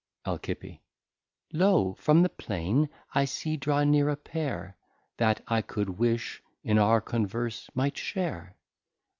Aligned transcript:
Alci. 0.25 0.79
Lo, 1.53 1.93
from 1.93 2.23
the 2.23 2.29
Plain 2.29 2.89
I 3.13 3.25
see 3.25 3.55
draw 3.55 3.83
near 3.83 4.09
a 4.09 4.15
Pair 4.15 4.75
That 5.17 5.43
I 5.47 5.61
could 5.61 5.99
wish 5.99 6.41
in 6.63 6.79
our 6.79 7.01
Converse 7.01 7.69
might 7.75 7.99
share. 7.99 8.55